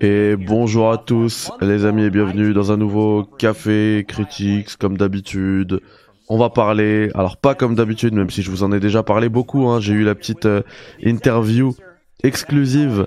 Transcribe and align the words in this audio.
Et 0.00 0.36
bonjour 0.36 0.90
à 0.90 0.98
tous 0.98 1.52
les 1.60 1.84
amis 1.84 2.04
et 2.04 2.10
bienvenue 2.10 2.52
dans 2.52 2.72
un 2.72 2.76
nouveau 2.76 3.24
café 3.24 4.04
critiques 4.06 4.76
comme 4.76 4.96
d'habitude. 4.96 5.80
On 6.28 6.38
va 6.38 6.50
parler, 6.50 7.10
alors 7.14 7.36
pas 7.36 7.54
comme 7.54 7.74
d'habitude 7.74 8.14
même 8.14 8.30
si 8.30 8.42
je 8.42 8.50
vous 8.50 8.62
en 8.62 8.72
ai 8.72 8.80
déjà 8.80 9.02
parlé 9.02 9.28
beaucoup, 9.28 9.68
hein, 9.68 9.80
j'ai 9.80 9.94
eu 9.94 10.02
la 10.02 10.14
petite 10.14 10.46
euh, 10.46 10.62
interview 11.02 11.74
exclusive 12.22 13.06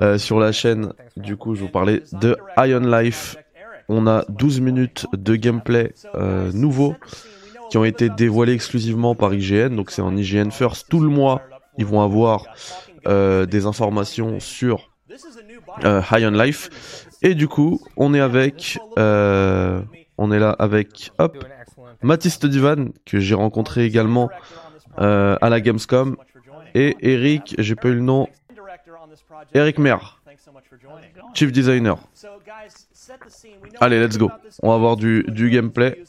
euh, 0.00 0.18
sur 0.18 0.40
la 0.40 0.50
chaîne, 0.50 0.92
du 1.16 1.36
coup 1.36 1.54
je 1.54 1.60
vous 1.60 1.68
parlais 1.68 2.02
de 2.12 2.36
Iron 2.56 2.80
Life. 2.80 3.36
On 3.88 4.06
a 4.06 4.24
12 4.30 4.60
minutes 4.60 5.06
de 5.12 5.36
gameplay 5.36 5.92
euh, 6.14 6.50
nouveau 6.52 6.94
qui 7.70 7.76
ont 7.76 7.84
été 7.84 8.08
dévoilés 8.08 8.54
exclusivement 8.54 9.14
par 9.14 9.34
IGN, 9.34 9.76
donc 9.76 9.90
c'est 9.90 10.02
en 10.02 10.16
IGN 10.16 10.50
First. 10.50 10.88
Tout 10.88 11.00
le 11.00 11.08
mois, 11.08 11.42
ils 11.76 11.86
vont 11.86 12.00
avoir 12.00 12.46
des 13.06 13.66
informations 13.66 14.40
sur 14.40 14.93
euh, 15.84 16.00
High 16.10 16.26
on 16.26 16.30
Life. 16.30 17.08
Et 17.22 17.34
du 17.34 17.48
coup, 17.48 17.80
on 17.96 18.14
est 18.14 18.20
avec, 18.20 18.78
euh, 18.98 19.80
on 20.18 20.30
est 20.30 20.38
là 20.38 20.54
avec, 20.58 21.10
hop, 21.18 21.44
Mathis 22.02 22.38
Divan 22.38 22.90
que 23.06 23.18
j'ai 23.18 23.34
rencontré 23.34 23.84
également 23.84 24.28
euh, 24.98 25.36
à 25.40 25.48
la 25.48 25.60
Gamescom, 25.60 26.16
et 26.74 26.96
Eric, 27.00 27.54
j'ai 27.58 27.76
pas 27.76 27.88
eu 27.88 27.94
le 27.94 28.00
nom, 28.00 28.28
Eric 29.54 29.78
Mer, 29.78 30.20
Chief 31.34 31.52
Designer. 31.52 31.96
Allez, 33.80 34.00
let's 34.00 34.18
go. 34.18 34.30
On 34.62 34.68
va 34.68 34.74
avoir 34.74 34.96
du, 34.96 35.24
du 35.28 35.50
gameplay. 35.50 36.02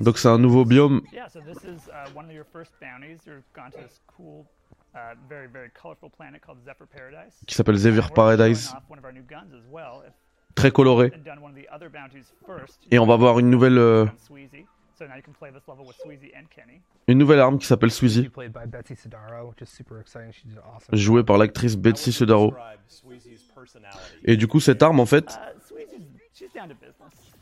Donc 0.00 0.18
c'est 0.18 0.28
un 0.28 0.38
nouveau 0.38 0.64
biome. 0.64 1.02
Yeah, 1.12 1.28
so 1.28 1.40
this 1.40 1.64
is 1.64 1.88
uh, 1.88 2.10
one 2.14 2.26
of 2.26 2.32
your 2.32 2.44
first 2.52 2.72
bounties. 2.80 3.20
You've 3.26 3.42
gone 3.54 3.70
to 3.70 3.78
this 3.78 4.00
cool, 4.06 4.46
uh, 4.94 5.14
very, 5.28 5.46
very 5.48 5.70
colorful 5.70 6.10
planet 6.10 6.42
called 6.42 6.58
Zephyr 6.64 6.86
Paradise. 6.86 7.40
qui 7.46 7.54
s'appelle 7.54 7.76
Zephyr 7.76 8.10
Paradise, 8.12 8.74
très 10.54 10.70
coloré. 10.70 11.10
Et 12.90 12.98
on 12.98 13.06
va 13.06 13.16
voir 13.16 13.38
une 13.38 13.48
nouvelle, 13.48 13.78
euh, 13.78 14.06
on 15.00 15.04
Sweezy. 15.04 15.04
So 15.04 15.06
now 15.06 15.16
you 15.16 15.22
can 15.22 15.32
play 15.32 15.50
this 15.50 15.66
level 15.68 15.86
with 15.86 15.96
Sweezy 15.96 16.32
and 16.34 16.46
Kenny. 16.50 16.80
une 17.08 17.18
nouvelle 17.18 17.40
arme 17.40 17.58
qui 17.58 17.66
s'appelle 17.66 17.90
Sweezy, 17.90 18.30
jouée 20.92 21.24
par 21.24 21.38
l'actrice 21.38 21.76
Betsy 21.76 22.12
Sudaro. 22.12 22.54
Et 24.24 24.36
du 24.36 24.46
coup, 24.46 24.60
cette 24.60 24.82
arme, 24.82 25.00
en 25.00 25.06
fait, 25.06 25.38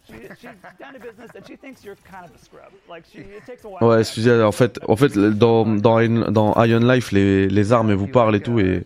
Sweezy's, 0.07 0.29
she's 0.39 0.45
down 0.45 0.53
to 0.53 0.59
business. 0.59 0.61
She, 0.67 0.73
she's 0.73 0.79
down 0.79 0.93
to 0.95 1.01
business 1.01 1.31
and 1.35 1.47
she 1.47 1.57
thinks 1.57 1.85
you're 1.85 1.97
kind 2.05 2.25
of 2.27 2.31
a 2.35 2.39
scrub. 2.45 2.71
Like, 2.89 3.05
she, 3.11 3.19
it 3.21 3.45
takes 3.47 3.65
a 3.65 3.69
while. 3.69 3.83
ouais, 3.89 4.05
Sweezy, 4.05 4.31
en 4.31 4.53
fait, 4.53 4.79
en 4.87 4.97
fait, 4.97 5.17
dans 5.19 5.65
dans 5.67 5.99
Iron- 6.01 6.31
dans 6.31 6.55
Iron 6.65 6.81
Life, 6.87 7.13
les 7.13 7.49
les 7.49 7.73
armes 7.73 7.91
elles 7.91 7.97
vous 7.97 8.07
parlent 8.09 8.37
et 8.37 8.41
tout, 8.41 8.59
et 8.61 8.85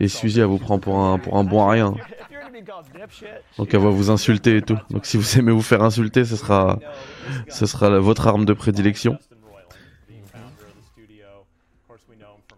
et 0.00 0.08
Suzy 0.08 0.40
elle 0.40 0.46
vous 0.46 0.58
prend 0.58 0.78
pour 0.78 0.98
un 1.00 1.18
pour 1.18 1.36
un 1.36 1.44
bon 1.44 1.66
à 1.66 1.70
rien. 1.72 1.94
Donc 3.58 3.74
elle 3.74 3.80
va 3.80 3.90
vous 3.90 4.10
insulter 4.10 4.56
et 4.58 4.62
tout. 4.62 4.78
Donc 4.90 5.06
si 5.06 5.16
vous 5.16 5.38
aimez 5.38 5.52
vous 5.52 5.62
faire 5.62 5.82
insulter, 5.82 6.24
ce 6.24 6.36
sera 6.36 6.78
ce 7.48 7.66
sera 7.66 7.98
votre 7.98 8.26
arme 8.28 8.44
de 8.44 8.52
prédilection. 8.52 9.18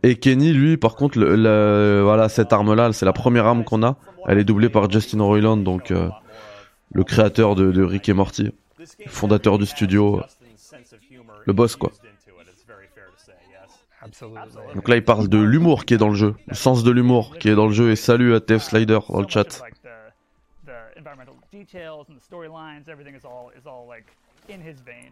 Et 0.02 0.16
Kenny, 0.16 0.52
lui, 0.52 0.76
par 0.76 0.94
contre, 0.94 1.18
le, 1.18 1.34
le- 1.34 2.02
voilà, 2.04 2.28
cette 2.28 2.52
arme-là, 2.52 2.92
c'est 2.92 3.06
la 3.06 3.12
première 3.12 3.46
arme 3.46 3.64
qu'on 3.64 3.82
a. 3.82 3.96
Elle 4.28 4.38
est 4.38 4.44
doublée 4.44 4.68
par 4.68 4.88
Justin 4.90 5.22
Roiland, 5.22 5.56
donc 5.56 5.90
euh, 5.90 6.08
le 6.92 7.04
créateur 7.04 7.54
de, 7.54 7.70
de 7.72 7.82
Rick 7.82 8.08
et 8.08 8.12
Morty, 8.12 8.52
fondateur 9.06 9.58
du 9.58 9.66
studio, 9.66 10.22
le 11.44 11.52
boss, 11.52 11.76
quoi. 11.76 11.92
Donc 14.74 14.88
là, 14.88 14.96
il 14.96 15.04
parle 15.04 15.28
de 15.28 15.38
l'humour 15.38 15.84
qui 15.84 15.94
est 15.94 15.98
dans 15.98 16.08
le 16.08 16.14
jeu, 16.14 16.34
le 16.46 16.54
sens 16.54 16.84
de 16.84 16.90
l'humour 16.90 17.36
qui 17.38 17.48
est 17.48 17.54
dans 17.54 17.66
le 17.66 17.72
jeu. 17.72 17.90
Et 17.90 17.96
salut 17.96 18.34
à 18.34 18.40
TF 18.40 18.62
Slider 18.62 18.98
dans 19.08 19.20
le 19.20 19.28
chat. 19.28 19.62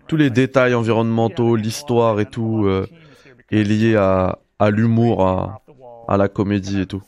Tous 0.07 0.17
les 0.17 0.31
détails 0.31 0.75
environnementaux, 0.75 1.57
l'histoire 1.57 2.21
et 2.21 2.27
tout 2.27 2.65
euh, 2.67 2.87
est 3.51 3.65
lié 3.65 3.97
à, 3.97 4.39
à 4.59 4.71
l'humour, 4.71 5.27
à, 5.27 5.63
à 6.07 6.17
la 6.17 6.29
comédie 6.29 6.81
et 6.83 6.87
tout. 6.87 7.03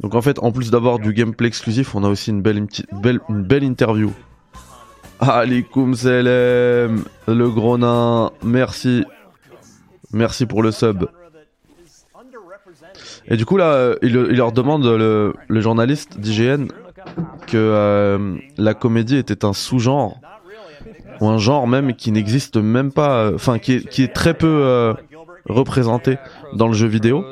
Donc 0.00 0.14
en 0.14 0.22
fait, 0.22 0.38
en 0.40 0.52
plus 0.52 0.70
d'avoir 0.70 0.98
du 0.98 1.12
gameplay 1.12 1.48
exclusif, 1.48 1.94
on 1.94 2.04
a 2.04 2.08
aussi 2.08 2.30
une 2.30 2.42
belle, 2.42 2.66
belle, 2.92 3.20
une 3.28 3.42
belle 3.42 3.64
interview. 3.64 4.12
Alikoum 5.20 5.94
Selem, 5.94 7.04
le 7.26 7.50
gros 7.50 7.78
nain, 7.78 8.32
merci. 8.42 9.04
Merci 10.12 10.46
pour 10.46 10.62
le 10.62 10.70
sub. 10.70 11.06
Et 13.28 13.36
du 13.36 13.44
coup 13.44 13.56
là, 13.56 13.72
euh, 13.72 13.96
il, 14.02 14.12
leur 14.12 14.52
demande, 14.52 14.84
le, 14.84 15.34
le 15.48 15.60
journaliste 15.60 16.18
d'IGN, 16.18 16.66
que 17.46 17.56
euh, 17.56 18.36
la 18.56 18.74
comédie 18.74 19.16
était 19.16 19.44
un 19.44 19.52
sous-genre, 19.52 20.20
ou 21.20 21.28
un 21.28 21.38
genre 21.38 21.66
même 21.66 21.94
qui 21.94 22.12
n'existe 22.12 22.56
même 22.56 22.92
pas, 22.92 23.24
euh, 23.24 23.34
enfin 23.34 23.58
qui 23.58 23.84
qui 23.86 24.02
est 24.02 24.12
très 24.12 24.34
peu 24.34 24.94
représenté 25.48 26.18
dans 26.54 26.68
le 26.68 26.74
jeu 26.74 26.86
vidéo. 26.86 27.24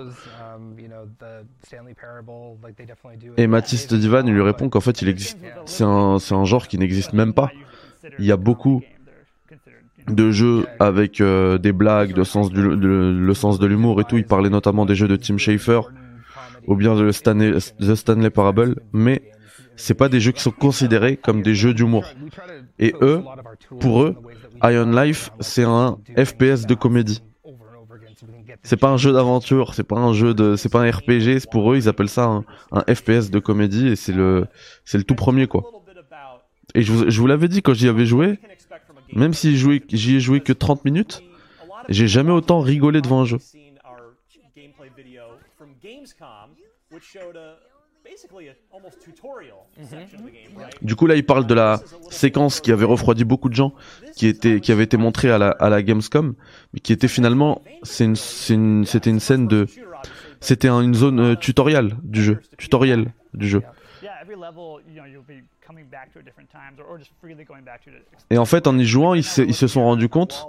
Et 3.37 3.47
Mathis 3.47 3.87
Divan, 3.89 4.23
lui 4.23 4.43
répond 4.43 4.69
qu'en 4.69 4.81
fait, 4.81 5.03
il 5.03 5.09
existe. 5.09 5.39
C'est 5.67 5.85
un, 5.85 6.45
genre 6.45 6.69
qui 6.69 6.79
n'existe 6.79 7.13
même 7.13 7.33
pas. 7.33 7.51
Il 8.19 8.25
y 8.25 8.33
a 8.33 8.37
beaucoup 8.37 8.83
de 10.09 10.31
jeux 10.31 10.67
avec 10.81 11.21
euh, 11.21 11.57
des 11.57 11.73
blagues, 11.73 12.13
de 12.13 12.25
sens 12.25 12.51
du, 12.51 12.61
de- 12.61 13.17
le 13.19 13.35
sens 13.35 13.59
de 13.59 13.67
l'humour 13.67 14.01
et 14.01 14.05
tout. 14.05 14.17
Il 14.19 14.27
parlait 14.27 14.51
notamment 14.51 14.85
des 14.85 14.95
jeux 14.95 15.09
de 15.09 15.17
Tim 15.17 15.39
Schafer 15.39 15.81
ou 16.67 16.77
bien 16.77 16.95
de 16.95 17.11
Stanley, 17.11 17.53
The 17.81 17.95
Stanley 17.95 18.31
Parable, 18.31 18.77
mais 18.93 19.23
c'est 19.77 19.95
pas 19.95 20.09
des 20.09 20.21
jeux 20.21 20.33
qui 20.33 20.43
sont 20.43 20.51
considérés 20.51 21.17
comme 21.17 21.43
des 21.43 21.55
jeux 21.55 21.75
d'humour. 21.75 22.05
Et 22.79 22.95
eux, 23.01 23.23
pour 23.81 24.03
eux, 24.03 24.17
Iron 24.63 24.91
Life, 24.93 25.31
c'est 25.41 25.65
un 25.65 25.99
FPS 26.17 26.67
de 26.67 26.75
comédie. 26.75 27.23
C'est 28.63 28.77
pas 28.77 28.89
un 28.89 28.97
jeu 28.97 29.13
d'aventure, 29.13 29.75
c'est 29.75 29.85
pas 29.85 29.99
un 29.99 30.13
jeu 30.13 30.35
de, 30.35 30.57
c'est 30.57 30.69
pas 30.69 30.81
un 30.81 30.91
RPG. 30.91 31.41
c'est 31.41 31.51
Pour 31.51 31.73
eux, 31.73 31.77
ils 31.77 31.89
appellent 31.89 32.09
ça 32.09 32.43
un, 32.73 32.95
FPS 32.95 33.31
de 33.31 33.39
comédie 33.39 33.89
et 33.89 33.97
c'est 33.97 34.13
le, 34.13 34.47
c'est 34.85 34.99
le 34.99 35.05
tout 35.05 35.15
premier 35.15 35.47
quoi. 35.47 35.65
Et 36.75 36.83
je 36.83 36.93
vous, 36.93 37.11
je 37.11 37.21
vous 37.21 37.27
l'avais 37.27 37.49
dit 37.49 37.63
quand 37.63 37.75
j'y 37.75 37.89
avais 37.89 38.07
joué, 38.07 38.39
même 39.13 39.33
si 39.33 39.57
j'y 39.57 40.17
ai 40.17 40.21
joué 40.21 40.41
que 40.41 40.53
30 40.53 40.85
minutes, 40.85 41.23
j'ai 41.89 42.09
jamais 42.09 42.33
autant 42.33 42.61
rigolé 42.61 43.01
devant 43.01 43.21
un 43.21 43.25
jeu. 43.25 43.39
Du 50.83 50.95
coup 50.97 51.07
là, 51.07 51.15
il 51.17 51.25
parle 51.25 51.47
de 51.47 51.55
la 51.55 51.81
séquence 52.11 52.61
qui 52.61 52.73
avait 52.73 52.85
refroidi 52.85 53.25
beaucoup 53.25 53.49
de 53.49 53.55
gens, 53.55 53.73
qui 54.15 54.27
était, 54.27 54.61
qui 54.61 54.73
avait 54.73 54.85
été 54.85 54.97
montrée 54.97 55.31
à 55.31 55.39
la, 55.39 55.51
à 55.51 55.69
la 55.69 55.83
Gamescom, 55.83 56.35
mais 56.73 56.81
qui 56.81 56.93
était 56.93 57.09
finalement, 57.09 57.63
une, 58.01 58.15
une, 58.51 58.85
c'était 58.85 59.11
une 59.11 59.21
scène 59.21 59.49
de, 59.49 59.67
c'était 60.41 60.69
un- 60.69 60.83
une 60.83 60.95
zone 60.95 61.21
euh, 61.21 61.35
tutoriel 61.35 61.97
du 62.03 62.23
jeu, 62.23 62.41
tutoriel 62.59 63.13
du 63.33 63.49
jeu. 63.49 63.63
Yeah, 64.03 64.13
every 64.21 64.37
level, 64.37 64.83
you 64.87 65.01
know, 65.01 65.07
you'll 65.07 65.23
be 65.27 65.43
coming 65.67 65.87
back 65.87 66.13
to 66.13 66.19
at 66.19 66.23
different 66.25 66.51
times 66.51 66.79
or, 66.79 66.85
or 66.93 66.99
just 66.99 67.11
freely 67.21 67.45
going 67.45 67.63
back 67.65 67.83
to 67.85 67.91
it. 67.91 68.05
Et 68.31 68.39
en 68.39 68.45
fait, 68.45 68.67
en 68.67 68.79
y 68.79 68.85
jouant, 68.85 69.15
ils 69.15 69.25
se, 69.25 69.41
ils 69.43 69.55
se 69.55 69.67
sont 69.67 69.83
rendus 69.83 70.09
compte 70.11 70.47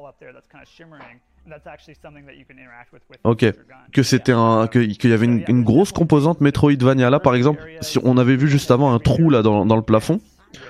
Ok. 3.24 3.46
que 3.94 4.04
c'était 4.04 4.32
un 4.32 4.68
que- 4.68 4.80
qu'il 4.80 5.10
y 5.10 5.14
avait 5.14 5.26
une, 5.26 5.44
une 5.48 5.64
grosse 5.64 5.92
composante 5.92 6.42
Metroidvania 6.42 7.10
là 7.10 7.20
par 7.20 7.36
exemple. 7.36 7.62
Si 7.82 8.00
on 8.04 8.18
avait 8.18 8.36
vu 8.36 8.48
juste 8.48 8.72
avant 8.72 8.94
un 8.94 9.00
trou 9.00 9.30
là 9.30 9.42
dans, 9.42 9.66
dans 9.66 9.76
le 9.76 9.82
plafond 9.82 10.20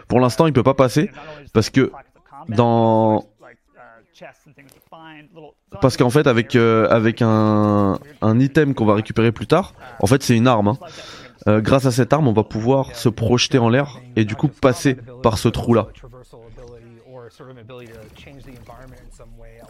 pour 0.08 0.20
l'instant 0.20 0.48
il 0.48 0.54
peut 0.54 0.64
pas 0.64 0.74
passer 0.74 1.10
parce 1.54 1.70
que 1.70 1.92
dans 2.50 3.24
parce 5.82 5.98
qu'en 5.98 6.10
fait 6.10 6.26
avec 6.28 6.56
euh, 6.56 6.88
avec 6.90 7.22
un 7.22 8.00
un 8.22 8.40
item 8.40 8.74
qu'on 8.74 8.86
va 8.86 8.96
récupérer 8.96 9.32
plus 9.32 9.48
tard 9.48 9.74
en 10.00 10.08
fait 10.08 10.24
c'est 10.24 10.36
une 10.36 10.48
arme 10.48 10.70
hein. 10.70 10.78
Euh, 11.48 11.62
grâce 11.62 11.86
à 11.86 11.92
cette 11.92 12.12
arme 12.14 12.28
on 12.28 12.34
va 12.34 12.44
pouvoir 12.44 12.96
se 12.96 13.10
projeter 13.10 13.60
en 13.60 13.70
l'air 13.70 14.00
et 14.16 14.26
du 14.26 14.36
coup 14.36 14.48
passer 14.48 14.96
par 15.22 15.38
ce 15.38 15.48
trou 15.50 15.74
là 15.76 15.88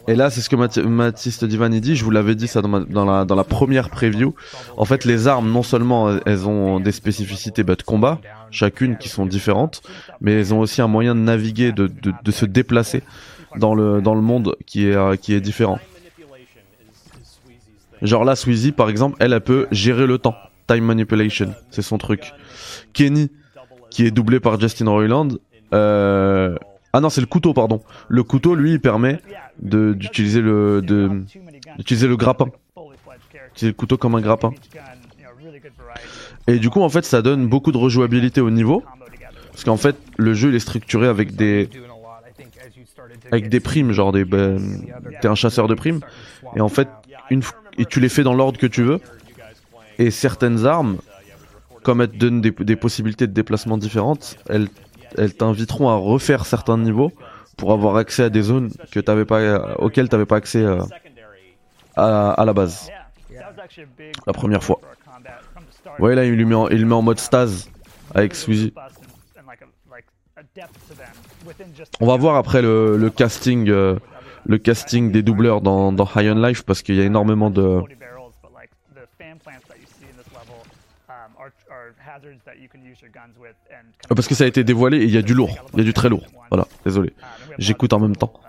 et 0.08 0.14
là, 0.14 0.30
c'est 0.30 0.40
ce 0.40 0.48
que 0.48 0.56
Mathi- 0.56 0.82
Mathis 0.86 1.42
Divan 1.44 1.72
il 1.72 1.80
dit. 1.80 1.96
Je 1.96 2.04
vous 2.04 2.10
l'avais 2.10 2.34
dit 2.34 2.48
ça 2.48 2.62
dans, 2.62 2.68
ma- 2.68 2.80
dans 2.80 3.04
la, 3.04 3.24
dans 3.24 3.34
la 3.34 3.44
première 3.44 3.90
preview. 3.90 4.34
En 4.76 4.84
fait, 4.84 5.04
les 5.04 5.26
armes, 5.28 5.50
non 5.50 5.62
seulement 5.62 6.08
euh, 6.08 6.18
elles 6.26 6.46
ont 6.46 6.80
des 6.80 6.92
spécificités 6.92 7.62
bah, 7.64 7.74
de 7.76 7.82
combat, 7.82 8.20
chacune 8.50 8.96
qui 8.98 9.08
sont 9.08 9.26
différentes, 9.26 9.82
mais 10.20 10.32
elles 10.34 10.52
ont 10.54 10.60
aussi 10.60 10.80
un 10.82 10.86
moyen 10.88 11.14
de 11.14 11.20
naviguer, 11.20 11.72
de, 11.72 11.86
de, 11.86 12.12
de 12.22 12.30
se 12.30 12.46
déplacer 12.46 13.02
dans 13.56 13.74
le 13.74 14.00
dans 14.02 14.14
le 14.14 14.20
monde 14.20 14.56
qui 14.66 14.88
est 14.88 14.94
euh, 14.94 15.16
qui 15.16 15.32
est 15.34 15.40
différent. 15.40 15.78
Genre 18.02 18.24
là, 18.24 18.36
Sweezy, 18.36 18.72
par 18.72 18.90
exemple, 18.90 19.16
elle, 19.20 19.32
elle 19.32 19.40
peut 19.40 19.66
gérer 19.70 20.06
le 20.06 20.18
temps. 20.18 20.36
Time 20.66 20.84
manipulation, 20.84 21.54
c'est 21.70 21.82
son 21.82 21.96
truc. 21.96 22.32
Kenny, 22.92 23.30
qui 23.90 24.04
est 24.04 24.10
doublé 24.10 24.40
par 24.40 24.60
Justin 24.60 24.90
Roiland, 24.90 25.28
Euh... 25.72 26.54
Ah 26.96 27.00
non, 27.02 27.10
c'est 27.10 27.20
le 27.20 27.26
couteau, 27.26 27.52
pardon. 27.52 27.82
Le 28.08 28.22
couteau, 28.22 28.54
lui, 28.54 28.72
il 28.72 28.80
permet 28.80 29.20
d'utiliser 29.60 30.40
le 30.40 30.80
de 30.80 31.10
le 31.78 32.16
grappin. 32.16 32.46
Utiliser 33.50 33.66
le 33.66 33.72
couteau 33.74 33.98
comme 33.98 34.14
un 34.14 34.22
grappin. 34.22 34.52
Et 36.46 36.58
du 36.58 36.70
coup, 36.70 36.80
en 36.80 36.88
fait, 36.88 37.04
ça 37.04 37.20
donne 37.20 37.48
beaucoup 37.48 37.70
de 37.70 37.76
rejouabilité 37.76 38.40
au 38.40 38.48
niveau. 38.48 38.82
Parce 39.50 39.64
qu'en 39.64 39.76
fait, 39.76 39.96
le 40.16 40.32
jeu 40.32 40.48
il 40.48 40.54
est 40.54 40.60
structuré 40.60 41.06
avec 41.06 41.36
des 41.36 41.68
avec 43.30 43.50
des 43.50 43.60
primes, 43.60 43.92
genre 43.92 44.12
des 44.12 44.24
ben, 44.24 44.58
t'es 45.20 45.28
un 45.28 45.34
chasseur 45.34 45.68
de 45.68 45.74
primes. 45.74 46.00
Et 46.54 46.62
en 46.62 46.70
fait, 46.70 46.88
une 47.28 47.42
et 47.76 47.84
tu 47.84 48.00
les 48.00 48.08
fais 48.08 48.22
dans 48.22 48.32
l'ordre 48.32 48.58
que 48.58 48.66
tu 48.66 48.82
veux. 48.82 49.00
Et 49.98 50.10
certaines 50.10 50.64
armes, 50.64 50.96
comme 51.82 52.00
elles 52.00 52.08
te 52.08 52.16
donnent 52.16 52.40
des, 52.40 52.52
des 52.52 52.76
possibilités 52.76 53.26
de 53.26 53.34
déplacement 53.34 53.76
différentes, 53.76 54.38
elles 54.48 54.68
elles 55.16 55.34
t'inviteront 55.34 55.88
à 55.88 55.96
refaire 55.96 56.46
certains 56.46 56.78
niveaux 56.78 57.12
pour 57.56 57.72
avoir 57.72 57.96
accès 57.96 58.24
à 58.24 58.30
des 58.30 58.42
zones 58.42 58.70
que 58.90 59.00
t'avais 59.00 59.24
pas 59.24 59.76
auxquelles 59.78 60.08
t'avais 60.08 60.26
pas 60.26 60.36
accès 60.36 60.62
euh, 60.62 60.80
à, 61.96 62.44
la 62.44 62.52
base. 62.52 62.90
La 64.26 64.32
première 64.32 64.62
fois. 64.62 64.80
Vous 65.84 65.92
voyez 65.98 66.16
là, 66.16 66.24
il 66.24 66.36
le 66.36 66.86
met 66.86 66.94
en 66.94 67.02
mode 67.02 67.18
stase 67.18 67.70
avec 68.14 68.34
Sweezy. 68.34 68.72
On 72.00 72.06
va 72.06 72.16
voir 72.16 72.36
après 72.36 72.62
le, 72.62 73.10
casting, 73.14 73.68
euh, 73.70 73.96
le 74.46 74.58
casting 74.58 75.10
des 75.10 75.22
doubleurs 75.22 75.60
dans, 75.60 75.92
dans 75.92 76.08
High 76.16 76.32
on 76.32 76.46
Life 76.46 76.62
parce 76.64 76.82
qu'il 76.82 76.96
y 76.96 77.00
a 77.00 77.04
énormément 77.04 77.50
de. 77.50 77.80
Parce 84.08 84.28
que 84.28 84.34
ça 84.34 84.44
a 84.44 84.46
été 84.46 84.64
dévoilé 84.64 84.98
et 84.98 85.04
il 85.04 85.14
y 85.14 85.18
a 85.18 85.22
du 85.22 85.34
lourd, 85.34 85.50
il 85.72 85.78
y 85.78 85.82
a 85.82 85.84
du 85.84 85.92
très 85.92 86.08
lourd. 86.08 86.24
Voilà, 86.50 86.66
désolé. 86.84 87.12
J'écoute 87.58 87.92
en 87.92 88.00
même 88.00 88.16
temps. 88.16 88.40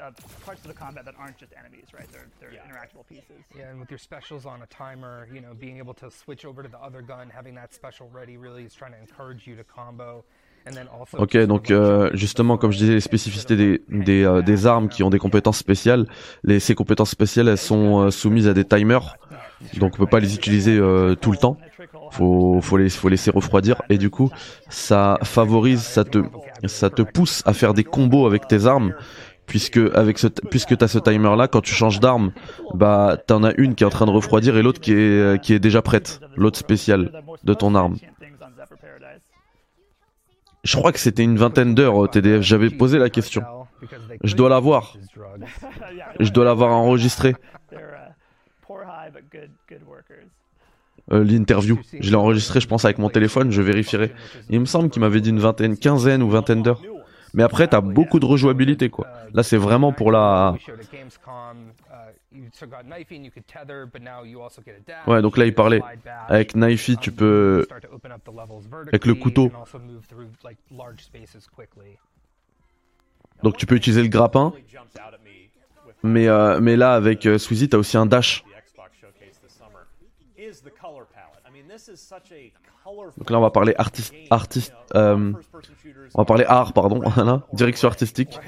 uh, 0.00 0.10
parts 0.44 0.58
of 0.58 0.68
the 0.68 0.74
combat 0.74 1.04
that 1.04 1.14
aren't 1.18 1.36
just 1.38 1.52
enemies, 1.58 1.86
right? 1.92 2.10
They're, 2.12 2.26
they're 2.40 2.50
interactable 2.50 3.06
pieces. 3.08 3.44
Yeah, 3.56 3.70
and 3.70 3.80
with 3.80 3.90
your 3.90 3.98
specials 3.98 4.46
on 4.46 4.62
a 4.62 4.66
timer, 4.66 5.28
you 5.32 5.40
know, 5.40 5.54
being 5.54 5.78
able 5.78 5.94
to 5.94 6.10
switch 6.10 6.44
over 6.44 6.62
to 6.62 6.68
the 6.68 6.78
other 6.78 7.02
gun, 7.02 7.30
having 7.30 7.54
that 7.54 7.74
special 7.74 8.08
ready 8.12 8.36
really 8.36 8.64
is 8.64 8.74
trying 8.74 8.92
to 8.92 8.98
encourage 8.98 9.46
you 9.46 9.56
to 9.56 9.64
combo. 9.64 10.24
Ok, 11.18 11.36
donc 11.46 11.70
euh, 11.70 12.10
justement, 12.14 12.56
comme 12.56 12.72
je 12.72 12.78
disais, 12.78 12.94
les 12.94 13.00
spécificités 13.00 13.56
des, 13.56 13.82
des, 13.88 14.24
euh, 14.24 14.42
des 14.42 14.66
armes 14.66 14.88
qui 14.88 15.02
ont 15.02 15.10
des 15.10 15.18
compétences 15.18 15.58
spéciales, 15.58 16.06
les, 16.42 16.58
ces 16.60 16.74
compétences 16.74 17.10
spéciales, 17.10 17.48
elles 17.48 17.58
sont 17.58 18.00
euh, 18.00 18.10
soumises 18.10 18.48
à 18.48 18.54
des 18.54 18.64
timers, 18.64 19.16
donc 19.78 19.94
on 19.94 19.98
peut 19.98 20.06
pas 20.06 20.20
les 20.20 20.34
utiliser 20.34 20.76
euh, 20.76 21.14
tout 21.14 21.30
le 21.30 21.38
temps. 21.38 21.56
Faut, 22.10 22.60
faut 22.60 22.76
les, 22.76 22.88
faut 22.88 23.08
laisser 23.08 23.30
refroidir 23.30 23.82
et 23.88 23.98
du 23.98 24.10
coup, 24.10 24.30
ça 24.68 25.18
favorise, 25.22 25.82
ça 25.82 26.04
te, 26.04 26.18
ça 26.64 26.90
te 26.90 27.02
pousse 27.02 27.42
à 27.46 27.52
faire 27.52 27.74
des 27.74 27.84
combos 27.84 28.26
avec 28.26 28.46
tes 28.48 28.66
armes, 28.66 28.94
puisque 29.46 29.80
avec 29.94 30.18
ce, 30.18 30.26
puisque 30.26 30.76
t'as 30.76 30.88
ce 30.88 30.98
timer 30.98 31.34
là, 31.36 31.48
quand 31.48 31.60
tu 31.60 31.74
changes 31.74 32.00
d'arme, 32.00 32.32
bah 32.74 33.16
t'en 33.26 33.44
as 33.44 33.54
une 33.56 33.74
qui 33.74 33.84
est 33.84 33.86
en 33.86 33.90
train 33.90 34.06
de 34.06 34.10
refroidir 34.10 34.56
et 34.56 34.62
l'autre 34.62 34.80
qui 34.80 34.92
est, 34.92 35.40
qui 35.42 35.52
est 35.54 35.58
déjà 35.58 35.82
prête, 35.82 36.20
l'autre 36.36 36.58
spéciale 36.58 37.10
de 37.44 37.54
ton 37.54 37.74
arme. 37.74 37.96
Je 40.66 40.76
crois 40.76 40.90
que 40.90 40.98
c'était 40.98 41.22
une 41.22 41.36
vingtaine 41.36 41.76
d'heures 41.76 41.94
au 41.94 42.08
TDF. 42.08 42.42
J'avais 42.42 42.70
posé 42.70 42.98
la 42.98 43.08
question. 43.08 43.44
Je 44.24 44.34
dois 44.34 44.48
l'avoir. 44.48 44.96
Je 46.18 46.30
dois 46.32 46.44
l'avoir 46.44 46.72
enregistré. 46.72 47.36
Euh, 51.12 51.22
L'interview. 51.22 51.78
Je 52.00 52.10
l'ai 52.10 52.16
enregistré, 52.16 52.58
je 52.58 52.66
pense, 52.66 52.84
avec 52.84 52.98
mon 52.98 53.10
téléphone. 53.10 53.52
Je 53.52 53.62
vérifierai. 53.62 54.12
Il 54.50 54.58
me 54.58 54.64
semble 54.64 54.90
qu'il 54.90 55.00
m'avait 55.00 55.20
dit 55.20 55.30
une 55.30 55.38
vingtaine, 55.38 55.78
quinzaine 55.78 56.20
ou 56.20 56.28
vingtaine 56.28 56.62
d'heures. 56.62 56.82
Mais 57.32 57.44
après, 57.44 57.68
t'as 57.68 57.80
beaucoup 57.80 58.18
de 58.18 58.26
rejouabilité, 58.26 58.90
quoi. 58.90 59.06
Là, 59.34 59.44
c'est 59.44 59.56
vraiment 59.58 59.92
pour 59.92 60.10
la. 60.10 60.56
Ouais, 65.06 65.22
donc 65.22 65.36
là, 65.36 65.46
il 65.46 65.54
parlait. 65.54 65.82
Avec 66.28 66.54
Knifey, 66.54 66.96
tu 66.96 67.12
peux. 67.12 67.66
Avec 68.88 69.06
le 69.06 69.14
couteau. 69.14 69.50
Donc 73.42 73.56
tu 73.56 73.66
peux 73.66 73.74
utiliser 73.74 74.02
le 74.02 74.08
grappin. 74.08 74.52
Mais, 76.02 76.28
euh, 76.28 76.60
mais 76.60 76.76
là, 76.76 76.94
avec 76.94 77.26
euh, 77.26 77.38
Sweezy, 77.38 77.68
t'as 77.68 77.78
aussi 77.78 77.96
un 77.96 78.06
dash. 78.06 78.44
Donc 83.16 83.30
là, 83.30 83.38
on 83.38 83.40
va 83.40 83.50
parler 83.50 83.74
artiste. 83.76 84.14
artiste 84.30 84.74
euh, 84.94 85.32
on 86.14 86.18
va 86.18 86.24
parler 86.24 86.44
art, 86.44 86.72
pardon. 86.72 87.02
Direction 87.52 87.88
artistique. 87.88 88.38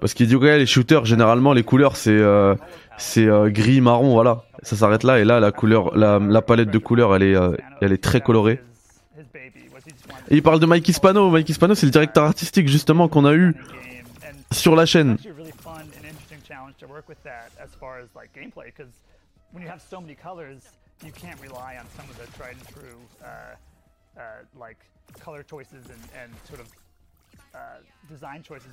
Parce 0.00 0.14
qu'il 0.14 0.26
dit 0.26 0.36
ouais 0.36 0.58
les 0.58 0.66
shooters 0.66 1.04
généralement 1.04 1.52
les 1.52 1.62
couleurs 1.62 1.96
c'est 1.96 2.10
euh, 2.10 2.54
c'est 2.96 3.26
euh, 3.26 3.48
gris 3.50 3.80
marron 3.80 4.12
voilà 4.12 4.44
ça 4.62 4.76
s'arrête 4.76 5.04
là 5.04 5.18
et 5.18 5.24
là 5.24 5.40
la 5.40 5.52
couleur 5.52 5.96
la, 5.96 6.18
la 6.18 6.42
palette 6.42 6.70
de 6.70 6.78
couleurs 6.78 7.14
elle 7.14 7.22
est 7.22 7.34
euh, 7.36 7.56
elle 7.80 7.92
est 7.92 8.02
très 8.02 8.20
colorée. 8.20 8.60
Et 10.30 10.36
il 10.36 10.42
parle 10.42 10.60
de 10.60 10.66
Mike 10.66 10.88
Hispano 10.88 11.30
Mike 11.30 11.48
Hispano 11.48 11.74
c'est 11.74 11.86
le 11.86 11.92
directeur 11.92 12.24
artistique 12.24 12.68
justement 12.68 13.08
qu'on 13.08 13.24
a 13.24 13.34
eu 13.34 13.54
sur 14.52 14.74
la 14.76 14.86
chaîne. 14.86 15.16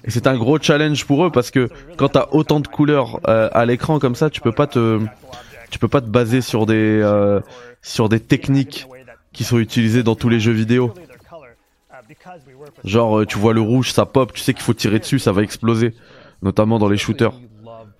Et 0.03 0.11
c'est 0.11 0.27
un 0.27 0.37
gros 0.37 0.59
challenge 0.59 1.05
pour 1.05 1.25
eux 1.25 1.31
parce 1.31 1.51
que 1.51 1.69
quand 1.97 2.09
t'as 2.09 2.27
autant 2.31 2.59
de 2.59 2.67
couleurs 2.67 3.19
euh, 3.27 3.49
à 3.51 3.65
l'écran 3.65 3.99
comme 3.99 4.15
ça, 4.15 4.29
tu 4.29 4.41
peux 4.41 4.51
pas 4.51 4.67
te, 4.67 4.99
tu 5.69 5.79
peux 5.79 5.87
pas 5.87 6.01
te 6.01 6.07
baser 6.07 6.41
sur 6.41 6.65
des, 6.65 7.01
euh, 7.03 7.41
sur 7.81 8.07
des 8.09 8.19
techniques 8.19 8.87
qui 9.33 9.43
sont 9.43 9.59
utilisées 9.59 10.03
dans 10.03 10.15
tous 10.15 10.29
les 10.29 10.39
jeux 10.39 10.53
vidéo. 10.53 10.93
Genre, 12.83 13.19
euh, 13.19 13.25
tu 13.25 13.37
vois 13.37 13.53
le 13.53 13.61
rouge, 13.61 13.91
ça 13.91 14.05
pop, 14.05 14.31
tu 14.31 14.41
sais 14.41 14.53
qu'il 14.53 14.63
faut 14.63 14.73
tirer 14.73 14.99
dessus, 14.99 15.19
ça 15.19 15.31
va 15.31 15.41
exploser. 15.41 15.93
Notamment 16.41 16.79
dans 16.79 16.89
les 16.89 16.97
shooters. 16.97 17.33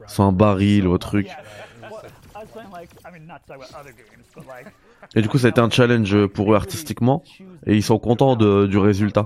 Soit 0.08 0.26
un 0.26 0.32
baril 0.32 0.88
ou 0.88 0.94
un 0.94 0.98
truc. 0.98 1.28
Et 5.16 5.22
du 5.22 5.28
coup, 5.28 5.38
ça 5.38 5.48
a 5.48 5.50
été 5.50 5.62
un 5.62 5.70
challenge 5.70 6.28
pour 6.28 6.54
eux 6.54 6.56
artistiquement, 6.56 7.24
et 7.66 7.76
ils 7.76 7.84
sont 7.84 8.00
contents 8.00 8.36
du 8.36 8.78
résultat. 8.78 9.26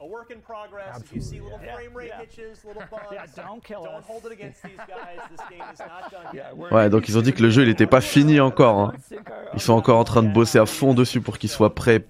a 0.00 0.06
work 0.06 0.30
in 0.30 0.40
progress. 0.40 0.98
If 1.04 1.12
you 1.14 1.20
see 1.20 1.40
little 1.40 1.58
frame 1.58 1.94
rate 1.94 2.12
hitches, 2.20 2.64
little 2.64 2.82
bugs, 2.90 3.02
Yeah, 3.12 3.26
don't 3.36 3.62
kill 3.62 3.84
don't 3.84 3.96
us. 4.00 4.04
hold 4.06 4.24
it 4.26 4.32
against 4.32 4.62
these 4.62 4.78
guys. 4.78 5.20
This 5.30 5.40
game 5.50 5.62
is 5.74 5.78
not 5.80 6.10
done 6.10 6.34
yet. 6.34 6.54
Ouais, 6.72 6.88
donc 6.88 7.08
ils 7.08 7.18
ont 7.18 7.22
dit 7.22 7.32
que 7.32 7.42
le 7.42 7.50
jeu 7.50 7.62
il 7.62 7.68
était 7.68 7.86
pas 7.86 8.00
fini 8.00 8.40
encore. 8.40 8.78
hein. 8.78 8.92
Ils 9.54 9.60
sont 9.60 9.74
encore 9.74 9.98
en 9.98 10.04
train 10.04 10.22
de 10.22 10.32
bosser 10.32 10.58
à 10.58 10.66
fond 10.66 10.94
dessus 10.94 11.20
pour 11.20 11.38
qu'il 11.38 11.50
soit 11.50 11.74
prêt, 11.74 12.04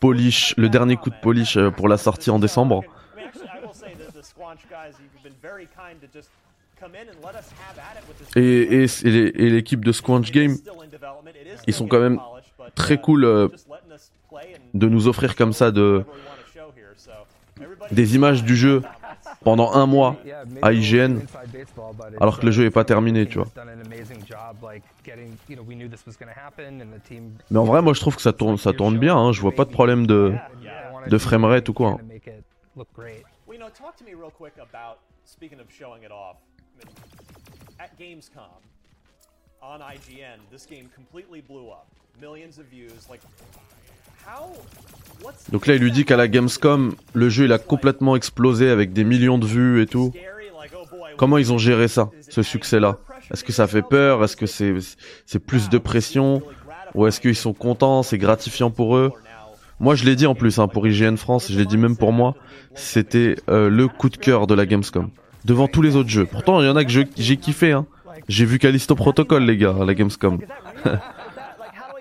polish, 0.00 0.54
le 0.56 0.68
dernier 0.68 0.96
coup 0.96 1.10
de 1.10 1.20
polish 1.22 1.56
euh, 1.56 1.70
pour 1.70 1.88
la 1.88 1.96
sortie 1.98 2.30
en 2.30 2.38
décembre. 2.38 2.82
Et, 8.36 8.42
et, 8.42 8.86
et 9.04 9.50
l'équipe 9.50 9.84
de 9.84 9.92
Squanch 9.92 10.30
Game 10.32 10.56
Ils 11.66 11.74
sont 11.74 11.86
quand 11.86 12.00
même 12.00 12.18
très 12.74 12.94
uh, 12.94 13.00
cool 13.00 13.24
euh, 13.24 13.48
de 14.74 14.88
nous 14.88 15.08
offrir 15.08 15.36
comme 15.36 15.52
ça 15.52 15.70
de, 15.70 16.04
des 17.90 18.14
images 18.14 18.44
du 18.44 18.56
jeu 18.56 18.82
pendant 19.42 19.72
un 19.72 19.86
mois 19.86 20.16
à 20.62 20.72
IGN 20.72 21.20
alors 22.20 22.40
que 22.40 22.46
le 22.46 22.52
jeu 22.52 22.64
est 22.64 22.70
pas 22.70 22.84
terminé, 22.84 23.26
tu 23.26 23.38
vois. 23.38 23.48
Mais 27.50 27.58
en 27.58 27.64
vrai, 27.64 27.82
moi 27.82 27.92
je 27.94 28.00
trouve 28.00 28.16
que 28.16 28.22
ça 28.22 28.32
tourne, 28.32 28.58
ça 28.58 28.72
tourne 28.72 28.98
bien. 28.98 29.16
Hein. 29.16 29.32
Je 29.32 29.40
vois 29.40 29.52
pas 29.52 29.64
de 29.64 29.70
problème 29.70 30.06
de. 30.06 30.34
framerate 31.18 31.68
ou 31.68 31.72
quoi, 31.72 31.90
hein. 31.90 31.98
On 39.62 39.76
IGN, 39.76 40.40
this. 40.50 40.66
Millions 42.20 42.58
of 42.58 42.66
views. 42.66 43.08
Like, 43.08 43.20
how? 44.24 44.52
Donc 45.52 45.66
là, 45.66 45.74
il 45.74 45.80
lui 45.80 45.90
dit 45.92 46.04
qu'à 46.04 46.16
la 46.16 46.28
Gamescom, 46.28 46.94
le 47.14 47.28
jeu 47.28 47.44
il 47.44 47.52
a 47.52 47.58
complètement 47.58 48.16
explosé 48.16 48.68
avec 48.70 48.92
des 48.92 49.04
millions 49.04 49.38
de 49.38 49.46
vues 49.46 49.82
et 49.82 49.86
tout. 49.86 50.12
Comment 51.16 51.38
ils 51.38 51.52
ont 51.52 51.58
géré 51.58 51.88
ça, 51.88 52.10
ce 52.28 52.42
succès-là? 52.42 52.98
Est-ce 53.32 53.44
que 53.44 53.52
ça 53.52 53.66
fait 53.66 53.82
peur? 53.82 54.24
Est-ce 54.24 54.36
que 54.36 54.46
c'est 54.46 54.74
c'est 55.26 55.38
plus 55.38 55.68
de 55.68 55.78
pression? 55.78 56.42
Ou 56.94 57.06
est-ce 57.06 57.20
qu'ils 57.20 57.36
sont 57.36 57.52
contents, 57.52 58.02
c'est 58.02 58.18
gratifiant 58.18 58.70
pour 58.70 58.96
eux? 58.96 59.12
Moi, 59.78 59.94
je 59.94 60.04
l'ai 60.04 60.16
dit 60.16 60.26
en 60.26 60.34
plus 60.34 60.58
hein, 60.58 60.68
pour 60.68 60.86
IGN 60.86 61.16
France, 61.16 61.50
je 61.50 61.58
l'ai 61.58 61.64
dit 61.64 61.78
même 61.78 61.96
pour 61.96 62.12
moi, 62.12 62.34
c'était 62.74 63.36
euh, 63.48 63.70
le 63.70 63.88
coup 63.88 64.10
de 64.10 64.16
cœur 64.16 64.46
de 64.46 64.54
la 64.54 64.66
Gamescom 64.66 65.10
devant 65.44 65.68
tous 65.68 65.82
les 65.82 65.96
autres 65.96 66.10
jeux. 66.10 66.26
Pourtant, 66.26 66.60
il 66.60 66.66
y 66.66 66.68
en 66.68 66.76
a 66.76 66.84
que 66.84 66.90
j'ai 66.90 67.36
kiffé. 67.36 67.72
Hein. 67.72 67.86
J'ai 68.28 68.44
vu 68.44 68.58
Callisto 68.58 68.94
Protocol, 68.94 69.44
les 69.44 69.56
gars, 69.56 69.74
à 69.80 69.84
la 69.84 69.94
Gamescom. 69.94 70.38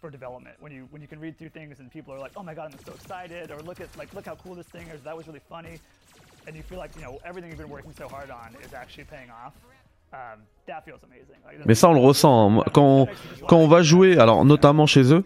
for 0.00 0.10
development 0.10 0.56
when 0.60 0.72
you 0.72 0.86
when 0.90 1.02
you 1.02 1.08
can 1.08 1.20
read 1.20 1.36
through 1.38 1.50
things 1.50 1.80
and 1.80 1.90
people 1.90 2.12
are 2.14 2.18
like 2.18 2.32
oh 2.36 2.42
my 2.42 2.54
god 2.54 2.72
i'm 2.72 2.84
so 2.84 2.92
excited 2.92 3.50
or 3.50 3.58
look 3.62 3.80
at 3.80 3.88
like 3.96 4.12
look 4.14 4.26
how 4.26 4.36
cool 4.36 4.54
this 4.54 4.66
thing 4.66 4.86
is 4.94 5.00
that 5.02 5.16
was 5.16 5.26
really 5.26 5.42
funny 5.48 5.78
and 6.46 6.56
you 6.56 6.62
feel 6.62 6.78
like 6.78 6.94
you 6.96 7.02
know 7.02 7.18
everything 7.24 7.50
you've 7.50 7.58
been 7.58 7.70
working 7.70 7.92
so 7.96 8.08
hard 8.08 8.30
on 8.30 8.48
is 8.64 8.72
actually 8.74 9.04
paying 9.04 9.30
off 9.30 9.52
um, 10.12 10.40
that 10.66 10.84
feels 10.84 11.02
amazing. 11.04 11.36
Like, 11.46 11.66
mais 11.66 11.74
ça 11.74 11.88
on 11.88 11.94
le 11.94 12.00
ressent 12.00 12.60
hein. 12.60 12.64
quand 12.72 12.82
on, 12.82 13.08
quand 13.46 13.58
on 13.58 13.68
va 13.68 13.82
jouer 13.82 14.18
alors 14.18 14.44
notamment 14.44 14.86
chez 14.86 15.12
eux 15.12 15.24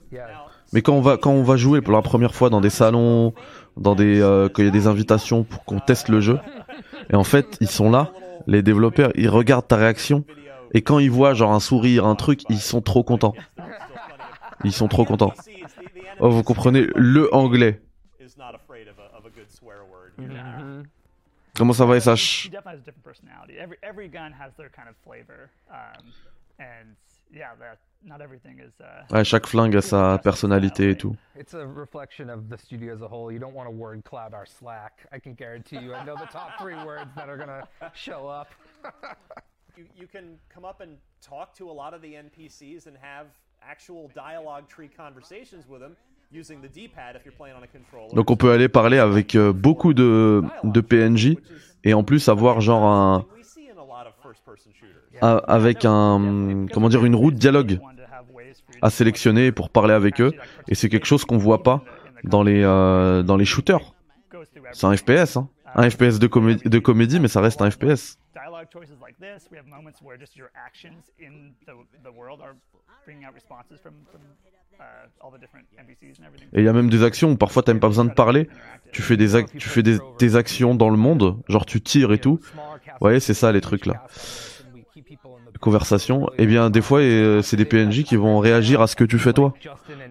mais 0.73 0.83
quand 0.83 0.95
on 0.95 1.01
va 1.01 1.17
quand 1.17 1.33
on 1.33 1.43
va 1.43 1.57
jouer 1.57 1.81
pour 1.81 1.93
la 1.93 2.03
première 2.03 2.35
fois 2.35 2.51
dans 2.51 2.61
des 2.61 2.71
salons 2.71 3.33
dans 3.77 3.95
des 3.95 4.21
euh, 4.21 4.49
quand 4.49 4.63
il 4.63 4.67
y 4.67 4.69
a 4.69 4.73
des 4.73 4.87
invitations 4.87 5.45
pour 5.45 5.65
qu'on 5.65 5.81
teste 5.81 6.09
le 6.09 6.21
jeu 6.21 6.39
et 7.11 7.17
en 7.17 7.25
fait 7.25 7.57
ils 7.61 7.71
sont 7.71 7.91
là 7.91 8.13
les 8.47 8.63
développeurs, 8.63 9.11
ils 9.15 9.29
regardent 9.29 9.69
ta 9.69 9.77
réaction 9.77 10.25
et 10.73 10.83
quand 10.83 10.99
ils 10.99 11.11
voient 11.11 11.35
genre 11.35 11.53
un 11.53 11.61
sourire, 11.61 12.05
un 12.05 12.17
truc, 12.17 12.43
ils 12.49 12.61
sont 12.61 12.81
trop 12.81 13.05
contents. 13.05 13.35
Ils 14.65 14.73
sont 14.73 14.89
trop 14.89 15.05
contents. 15.05 15.33
Oh, 16.21 16.31
vous 16.31 16.43
comprenez 16.43 16.87
le 16.95 17.33
anglais. 17.35 17.81
Comment 21.57 21.73
ça 21.73 21.87
va, 21.87 22.01
SH 22.01 22.51
Uh, 28.81 29.15
ouais, 29.15 29.25
chaque 29.25 29.47
flingue 29.47 29.77
a 29.77 29.81
sa 29.83 30.19
personnalité 30.19 30.91
et 30.91 30.97
tout. 30.97 31.17
It's 31.37 31.55
a 31.55 31.67
reflection 31.67 32.29
of 32.29 32.49
the 32.49 32.57
studio 32.57 32.95
as 32.95 33.03
a 33.03 33.09
whole. 33.09 33.33
You 33.33 33.39
don't 33.39 33.55
want 33.55 33.67
a 33.67 33.71
word 33.71 34.03
cloud 34.05 34.35
our 34.35 34.47
Slack. 34.47 35.07
I 35.13 35.19
can 35.19 35.35
guarantee 35.35 35.79
you. 35.79 35.95
I 35.95 36.05
know 36.05 36.17
the 36.17 36.31
top 36.31 36.59
three 36.61 36.77
words 36.85 37.11
that 37.17 37.29
are 37.29 37.37
gonna 37.37 37.67
show 37.95 38.29
up. 38.29 38.49
you, 39.77 39.87
you 39.97 40.07
can 40.07 40.39
come 40.49 40.65
up 40.65 40.81
and 40.81 40.99
talk 41.21 41.55
to 41.57 41.71
a 41.71 41.73
lot 41.73 41.95
of 41.95 42.03
the 42.03 42.15
NPCs 42.15 42.87
and 42.87 42.97
have 43.01 43.27
actual 43.71 44.09
dialogue 44.15 44.65
tree 44.69 44.91
conversations 44.97 45.65
with 45.69 45.81
them. 45.81 45.95
Using 46.33 46.61
the 46.61 46.69
D-pad 46.69 47.15
if 47.17 47.25
you're 47.25 47.37
playing 47.37 47.55
on 47.57 47.63
a 47.63 47.69
controller. 47.69 48.13
Donc 48.15 48.31
on 48.31 48.37
peut 48.37 48.51
aller 48.51 48.69
parler 48.69 48.99
avec 48.99 49.37
euh, 49.37 49.53
beaucoup 49.53 49.95
de, 49.95 50.43
de 50.65 50.81
PNJ 50.81 51.37
et 51.85 51.95
en 51.95 52.03
plus 52.03 52.29
avoir 52.29 52.61
genre 52.61 52.85
un, 52.85 53.27
avec 55.21 55.85
un 55.85 56.67
comment 56.73 56.89
dire 56.89 57.05
une 57.05 57.15
route 57.15 57.35
dialogue 57.35 57.79
à 58.83 58.91
sélectionner 58.91 59.53
pour 59.53 59.71
parler 59.71 59.95
avec 59.95 60.21
eux 60.21 60.33
et 60.69 60.75
c'est 60.75 60.89
quelque 60.89 61.07
chose 61.07 61.25
qu'on 61.25 61.39
voit 61.39 61.63
pas 61.63 61.85
dans 62.25 62.43
les 62.43 62.63
euh, 62.65 63.23
dans 63.23 63.37
les 63.37 63.45
shooters. 63.45 63.95
C'est 64.73 64.87
un 64.87 64.97
FPS 64.97 65.37
hein. 65.37 65.49
Un 65.77 65.89
FPS 65.89 66.19
de 66.19 66.27
comédie 66.27 66.69
de 66.69 66.79
comédie 66.79 67.21
mais 67.21 67.29
ça 67.29 67.41
reste 67.41 67.63
un 67.63 67.71
FPS. 67.71 68.19
Et 76.53 76.61
il 76.61 76.65
y 76.65 76.69
a 76.69 76.73
même 76.73 76.91
des 76.91 77.03
actions 77.05 77.31
où 77.31 77.37
parfois 77.37 77.63
t'as 77.63 77.73
même 77.73 77.81
pas 77.81 77.89
besoin 77.89 78.05
de 78.05 78.13
parler. 78.13 78.49
Tu 78.93 79.03
fais 79.03 79.17
des 79.17 79.45
tu 79.45 79.69
fais 79.69 79.83
des, 79.83 80.37
actions 80.37 80.75
dans 80.75 80.91
le 80.91 80.97
monde, 80.97 81.43
genre 81.49 81.67
tu 81.67 81.81
tires 81.81 82.13
et 82.13 82.19
tout. 82.19 82.41
Voyez, 83.01 83.21
c'est 83.21 83.35
ça 83.35 83.53
les 83.53 83.61
trucs 83.61 83.87
là 83.87 84.05
conversation, 85.65 86.29
et 86.33 86.43
eh 86.43 86.47
bien 86.47 86.69
des 86.69 86.83
fois 86.83 87.01
euh, 87.01 87.41
c'est 87.41 87.57
des 87.57 87.65
PNJ 87.65 88.05
qui 88.05 88.17
vont 88.17 88.39
réagir 88.39 88.83
à 88.83 88.87
ce 88.87 88.97
que 88.97 89.05
tu 89.05 89.19
fais 89.19 89.33
toi. 89.33 89.55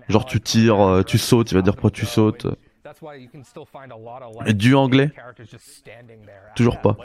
Genre 0.10 0.26
tu 0.26 0.42
tires, 0.42 0.80
euh, 0.80 1.04
tu 1.04 1.20
sautes, 1.20 1.52
il 1.52 1.56
va 1.56 1.62
dire 1.62 1.74
pourquoi 1.74 1.92
tu 1.92 2.08
sautes. 2.08 2.48
Et 4.46 4.54
du 4.54 4.76
anglais? 4.76 5.12
Toujours 6.56 6.82
pas. 6.82 6.96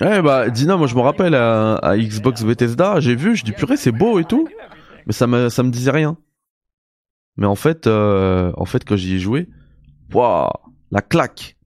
Eh 0.00 0.20
bah 0.22 0.50
Dina, 0.50 0.76
moi 0.76 0.86
je 0.88 0.96
me 0.96 1.00
rappelle 1.00 1.34
à, 1.34 1.96
Xbox 1.96 2.42
Bethesda, 2.42 2.98
j'ai 2.98 3.14
vu, 3.14 3.36
je 3.36 3.44
dis 3.44 3.52
purée 3.52 3.76
c'est 3.76 3.92
beau 3.92 4.18
et 4.18 4.24
tout, 4.24 4.48
mais 5.06 5.12
ça 5.12 5.26
me 5.26 5.48
ça 5.48 5.62
me 5.62 5.70
disait 5.70 5.92
rien. 5.92 6.16
Mais 7.36 7.46
en 7.46 7.54
fait, 7.54 7.86
euh, 7.86 8.52
en 8.56 8.64
fait, 8.64 8.84
quand 8.84 8.96
j'y 8.96 9.14
ai 9.14 9.18
joué, 9.18 9.48
waouh, 10.12 10.50
la 10.90 11.00
claque, 11.00 11.56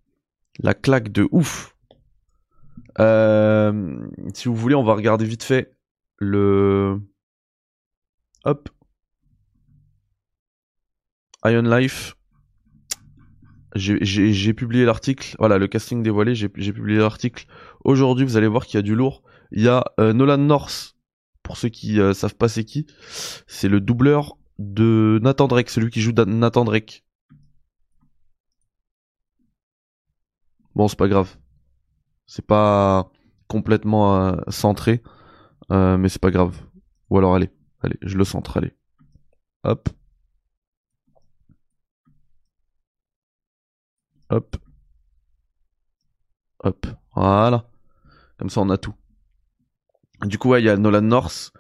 la 0.61 0.75
claque 0.75 1.11
de 1.11 1.27
ouf. 1.33 1.74
Euh, 3.01 3.99
si 4.35 4.49
vous 4.49 4.55
voulez, 4.55 4.75
on 4.75 4.85
va 4.85 4.95
regarder 4.95 5.25
vite 5.25 5.43
fait 5.43 5.77
le. 6.19 7.01
Hop. 8.45 8.69
Iron 11.45 11.63
Life. 11.63 12.17
J'ai 13.75 14.55
publié 14.55 14.85
l'article. 14.85 15.35
Voilà, 15.39 15.59
le 15.59 15.67
casting 15.67 16.03
dévoilé. 16.03 16.35
J'ai 16.35 16.49
publié 16.49 16.99
l'article 16.99 17.47
aujourd'hui. 17.85 18.25
Vous 18.25 18.37
allez 18.37 18.47
voir 18.47 18.67
qu'il 18.67 18.79
y 18.79 18.79
a 18.79 18.83
du 18.83 18.95
lourd. 18.95 19.23
Il 19.51 19.63
y 19.63 19.69
a 19.69 19.85
euh, 19.99 20.13
Nolan 20.13 20.39
North. 20.39 20.95
Pour 21.43 21.59
ceux 21.59 21.69
qui 21.69 21.99
savent 22.15 22.37
pas 22.37 22.49
c'est 22.49 22.65
qui, 22.65 22.87
c'est 23.47 23.69
le 23.69 23.79
doubleur 23.79 24.39
de 24.59 25.21
Nathan 25.23 25.47
Drake, 25.47 25.69
celui 25.69 25.91
qui 25.91 26.01
joue 26.01 26.13
Nathan 26.13 26.65
Drake. 26.65 27.05
Bon, 30.75 30.89
c'est 30.89 30.99
pas 30.99 31.09
grave. 31.09 31.37
C'est 32.27 32.47
pas 32.47 33.11
complètement 33.49 34.17
euh, 34.17 34.37
centré, 34.49 35.03
euh, 35.73 35.97
mais 35.99 36.09
c'est 36.09 36.21
pas 36.21 36.31
grave. 36.31 36.61
Ou 37.11 37.19
alors, 37.19 37.35
allez, 37.35 37.51
allez, 37.83 37.99
je 38.03 38.17
le 38.19 38.25
centre, 38.25 38.57
allez. 38.57 38.73
Hop. 39.65 39.89
Hop. 44.31 44.57
Hop. 46.61 46.87
Voilà. 47.15 47.69
Comme 48.39 48.51
ça, 48.51 48.61
on 48.61 48.71
a 48.71 48.79
tout. 48.79 48.95
Du 50.23 50.39
coup, 50.39 50.55
il 50.57 50.65
y 50.65 50.69
a 50.69 50.77
Nolan 50.77 51.03
North. 51.03 51.53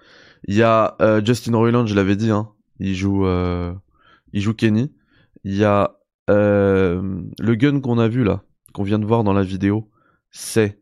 Il 0.47 0.54
y 0.54 0.62
a 0.62 0.97
euh, 1.00 1.25
Justin 1.25 1.56
Roiland, 1.56 1.87
je 1.87 1.94
l'avais 1.94 2.16
dit, 2.16 2.30
hein 2.30 2.50
il 2.80 2.94
joue, 2.94 3.26
il 4.33 4.40
joue 4.40 4.54
Kenny. 4.54 4.92
Il 5.44 5.54
y 5.54 5.64
a 5.64 5.97
le 6.28 7.54
gun 7.54 7.80
qu'on 7.80 7.99
a 7.99 8.09
vu 8.09 8.25
là, 8.25 8.42
qu'on 8.73 8.83
vient 8.83 8.99
de 8.99 9.06
voir 9.06 9.25
dans 9.25 9.33
la 9.33 9.42
vidéo, 9.42 9.90
c'est 10.35 10.81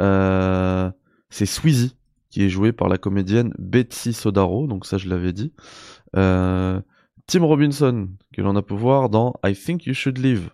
euh, 0.00 0.90
c'est 1.28 1.46
Sweezy 1.46 1.94
qui 2.30 2.42
est 2.42 2.48
joué 2.48 2.72
par 2.72 2.88
la 2.88 2.98
comédienne 2.98 3.52
Betsy 3.58 4.12
Sodaro, 4.12 4.66
donc 4.66 4.86
ça 4.86 4.98
je 4.98 5.08
l'avais 5.08 5.32
dit. 5.32 5.52
Euh, 6.16 6.80
Tim 7.26 7.44
Robinson, 7.44 8.08
que 8.32 8.40
l'on 8.40 8.56
a 8.56 8.62
pu 8.62 8.74
voir 8.74 9.10
dans 9.10 9.34
I 9.44 9.54
Think 9.54 9.86
You 9.86 9.94
Should 9.94 10.18
Live, 10.18 10.50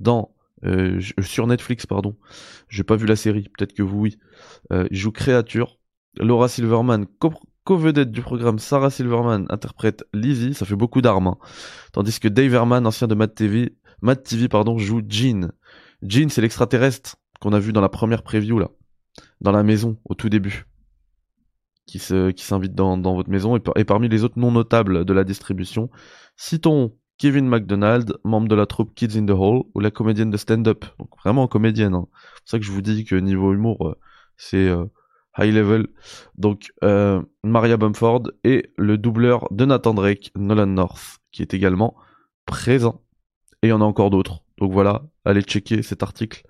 dans 0.00 0.34
euh, 0.64 1.00
sur 1.20 1.46
Netflix, 1.46 1.86
pardon. 1.86 2.16
J'ai 2.68 2.82
pas 2.82 2.96
vu 2.96 3.06
la 3.06 3.16
série, 3.16 3.48
peut-être 3.56 3.72
que 3.72 3.82
vous 3.82 3.98
oui. 3.98 4.18
il 4.70 4.96
joue 4.96 5.12
Créature. 5.12 5.78
Laura 6.16 6.48
Silverman, 6.48 7.06
co-vedette 7.64 8.10
du 8.10 8.22
programme 8.22 8.58
Sarah 8.58 8.90
Silverman 8.90 9.46
interprète 9.50 10.04
Lizzie, 10.12 10.54
ça 10.54 10.66
fait 10.66 10.74
beaucoup 10.74 11.00
d'armes. 11.00 11.28
Hein. 11.28 11.38
Tandis 11.92 12.18
que 12.18 12.26
Dave 12.26 12.54
Herman, 12.54 12.84
ancien 12.86 13.06
de 13.06 13.14
Mad 13.14 13.34
TV, 13.34 13.76
Mad 14.02 14.20
TV 14.22 14.48
pardon, 14.48 14.78
joue 14.78 15.02
Jean. 15.08 15.52
Jean, 16.02 16.28
c'est 16.28 16.40
l'extraterrestre 16.40 17.17
qu'on 17.40 17.52
a 17.52 17.58
vu 17.58 17.72
dans 17.72 17.80
la 17.80 17.88
première 17.88 18.22
preview 18.22 18.58
là, 18.58 18.70
dans 19.40 19.52
la 19.52 19.62
maison 19.62 19.98
au 20.04 20.14
tout 20.14 20.28
début, 20.28 20.66
qui 21.86 21.98
s'invite 21.98 22.74
dans, 22.74 23.14
votre 23.14 23.30
maison 23.30 23.56
et, 23.56 23.84
parmi 23.84 24.08
les 24.08 24.22
autres 24.24 24.38
non 24.38 24.52
notables 24.52 25.04
de 25.04 25.12
la 25.12 25.24
distribution, 25.24 25.90
citons 26.36 26.94
Kevin 27.16 27.48
McDonald, 27.48 28.16
membre 28.24 28.48
de 28.48 28.54
la 28.54 28.66
troupe 28.66 28.94
Kids 28.94 29.18
in 29.18 29.26
the 29.26 29.30
Hall, 29.30 29.62
ou 29.74 29.80
la 29.80 29.90
comédienne 29.90 30.30
de 30.30 30.36
stand-up, 30.36 30.84
donc 30.98 31.08
vraiment 31.18 31.48
comédienne. 31.48 31.94
Hein. 31.94 32.06
C'est 32.44 32.52
ça 32.52 32.58
que 32.58 32.64
je 32.64 32.70
vous 32.70 32.82
dis 32.82 33.04
que 33.04 33.16
niveau 33.16 33.52
humour, 33.52 33.88
euh, 33.88 33.94
c'est 34.36 34.68
euh, 34.68 34.84
high 35.36 35.52
level. 35.52 35.88
Donc 36.36 36.70
euh, 36.84 37.20
Maria 37.42 37.76
Bumford 37.76 38.30
et 38.44 38.70
le 38.76 38.98
doubleur 38.98 39.48
de 39.50 39.64
Nathan 39.64 39.94
Drake, 39.94 40.30
Nolan 40.36 40.66
North, 40.66 41.18
qui 41.32 41.42
est 41.42 41.54
également 41.54 41.96
présent. 42.46 43.02
Et 43.62 43.68
il 43.68 43.70
y 43.70 43.72
en 43.72 43.80
a 43.80 43.84
encore 43.84 44.10
d'autres. 44.10 44.44
Donc 44.58 44.72
voilà, 44.72 45.02
allez 45.24 45.42
checker 45.42 45.82
cet 45.82 46.02
article 46.04 46.44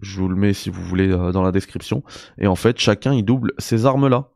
Je 0.00 0.20
vous 0.20 0.28
le 0.28 0.36
mets 0.36 0.52
si 0.52 0.70
vous 0.70 0.82
voulez 0.82 1.08
dans 1.08 1.42
la 1.42 1.52
description. 1.52 2.02
Et 2.38 2.46
en 2.46 2.56
fait, 2.56 2.78
chacun 2.78 3.12
il 3.14 3.24
double 3.24 3.52
ces 3.58 3.86
armes-là. 3.86 4.30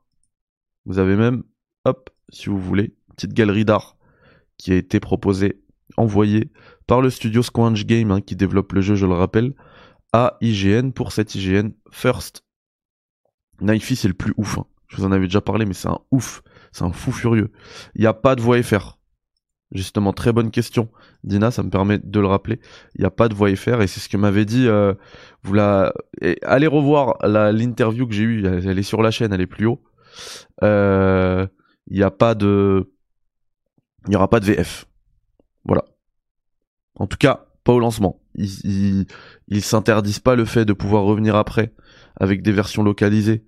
Vous 0.86 0.98
avez 0.98 1.16
même, 1.16 1.42
hop, 1.84 2.10
si 2.28 2.48
vous 2.48 2.58
voulez, 2.58 2.94
petite 3.16 3.32
galerie 3.32 3.64
d'art 3.64 3.96
qui 4.58 4.72
a 4.72 4.76
été 4.76 5.00
proposée, 5.00 5.62
envoyée 5.96 6.50
par 6.86 7.00
le 7.00 7.10
studio 7.10 7.42
Squanch 7.42 7.86
Game 7.86 8.10
hein, 8.10 8.20
qui 8.20 8.36
développe 8.36 8.72
le 8.72 8.80
jeu, 8.80 8.94
je 8.94 9.06
le 9.06 9.14
rappelle, 9.14 9.54
à 10.12 10.36
IGN 10.40 10.90
pour 10.90 11.12
cette 11.12 11.34
IGN 11.34 11.70
First. 11.90 12.44
Knifey 13.60 13.94
c'est 13.94 14.08
le 14.08 14.14
plus 14.14 14.34
ouf. 14.36 14.58
Hein. 14.58 14.66
Je 14.88 14.96
vous 14.96 15.04
en 15.04 15.12
avais 15.12 15.26
déjà 15.26 15.40
parlé, 15.40 15.64
mais 15.66 15.74
c'est 15.74 15.88
un 15.88 15.98
ouf. 16.10 16.42
C'est 16.72 16.84
un 16.84 16.92
fou 16.92 17.12
furieux. 17.12 17.52
Il 17.94 18.00
n'y 18.00 18.06
a 18.06 18.14
pas 18.14 18.36
de 18.36 18.40
voix 18.40 18.62
FR. 18.62 18.98
Justement, 19.74 20.12
très 20.12 20.32
bonne 20.32 20.52
question. 20.52 20.88
Dina, 21.24 21.50
ça 21.50 21.64
me 21.64 21.70
permet 21.70 21.98
de 21.98 22.20
le 22.20 22.28
rappeler. 22.28 22.60
Il 22.94 23.00
n'y 23.00 23.06
a 23.06 23.10
pas 23.10 23.28
de 23.28 23.34
voix 23.34 23.54
FR 23.54 23.82
et 23.82 23.88
c'est 23.88 23.98
ce 23.98 24.08
que 24.08 24.16
m'avait 24.16 24.44
dit. 24.44 24.68
Euh, 24.68 24.94
vous 25.42 25.52
la... 25.52 25.92
allez 26.42 26.68
revoir 26.68 27.16
l'interview 27.24 28.06
que 28.06 28.14
j'ai 28.14 28.22
eue. 28.22 28.46
Elle, 28.46 28.78
est 28.78 28.84
sur 28.84 29.02
la 29.02 29.10
chaîne, 29.10 29.32
elle 29.32 29.40
est 29.40 29.48
plus 29.48 29.66
haut. 29.66 29.82
Euh, 30.62 31.46
il 31.88 31.96
n'y 31.96 32.04
a 32.04 32.12
pas 32.12 32.36
de, 32.36 32.88
il 34.06 34.10
n'y 34.10 34.16
aura 34.16 34.30
pas 34.30 34.38
de 34.38 34.44
VF. 34.44 34.86
Voilà. 35.64 35.84
En 36.94 37.08
tout 37.08 37.16
cas, 37.16 37.46
pas 37.64 37.72
au 37.72 37.80
lancement. 37.80 38.20
Ils, 38.36 39.06
ils, 39.48 39.62
s'interdisent 39.62 40.20
pas 40.20 40.36
le 40.36 40.44
fait 40.44 40.64
de 40.64 40.72
pouvoir 40.72 41.02
revenir 41.02 41.34
après 41.34 41.72
avec 42.16 42.42
des 42.42 42.52
versions 42.52 42.84
localisées, 42.84 43.44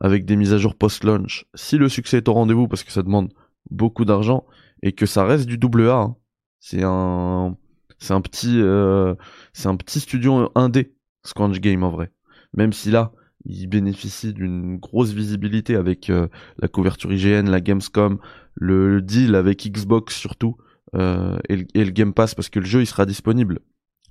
avec 0.00 0.24
des 0.24 0.34
mises 0.34 0.52
à 0.52 0.58
jour 0.58 0.74
post-launch. 0.74 1.46
Si 1.54 1.78
le 1.78 1.88
succès 1.88 2.16
est 2.18 2.28
au 2.28 2.32
rendez-vous, 2.32 2.66
parce 2.66 2.82
que 2.82 2.90
ça 2.90 3.02
demande 3.02 3.32
beaucoup 3.70 4.04
d'argent 4.04 4.44
et 4.82 4.92
que 4.92 5.06
ça 5.06 5.24
reste 5.24 5.46
du 5.46 5.58
double 5.58 5.88
A, 5.88 5.96
hein. 5.96 6.16
c'est 6.60 6.82
un, 6.82 7.56
c'est 7.98 8.12
un 8.12 8.20
petit, 8.20 8.60
euh, 8.60 9.14
c'est 9.52 9.68
un 9.68 9.76
petit 9.76 10.00
studio 10.00 10.50
indé, 10.54 10.94
Squanch 11.24 11.60
Game 11.60 11.82
en 11.82 11.90
vrai. 11.90 12.12
Même 12.54 12.72
si 12.72 12.90
là, 12.90 13.12
il 13.44 13.66
bénéficie 13.66 14.32
d'une 14.32 14.76
grosse 14.76 15.12
visibilité 15.12 15.74
avec 15.74 16.10
euh, 16.10 16.28
la 16.58 16.68
couverture 16.68 17.12
IGN, 17.12 17.48
la 17.48 17.60
Gamescom, 17.60 18.18
le, 18.54 19.00
deal 19.00 19.34
avec 19.34 19.66
Xbox 19.66 20.14
surtout, 20.16 20.56
euh, 20.94 21.38
et, 21.48 21.56
le, 21.56 21.90
Game 21.90 22.14
Pass, 22.14 22.34
parce 22.34 22.48
que 22.48 22.60
le 22.60 22.66
jeu 22.66 22.80
il 22.80 22.86
sera 22.86 23.06
disponible 23.06 23.60